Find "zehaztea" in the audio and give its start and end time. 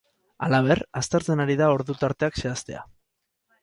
2.45-2.87